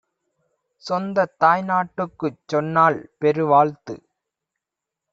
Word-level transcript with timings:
சொந்தத் 0.85 1.35
தாய்நாட்டுக்குச் 1.43 2.41
சொன்னாள் 2.47 2.99
பெருவாழ்த்து. 3.19 3.95